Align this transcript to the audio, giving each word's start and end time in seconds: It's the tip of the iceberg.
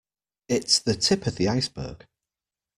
It's 0.47 0.79
the 0.79 0.95
tip 0.95 1.27
of 1.27 1.35
the 1.35 1.47
iceberg. 1.47 2.07